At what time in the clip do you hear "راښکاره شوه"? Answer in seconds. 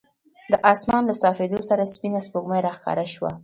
2.63-3.31